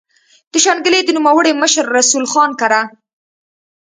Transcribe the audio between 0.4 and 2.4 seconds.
د شانګلې د نوموړي مشر رسول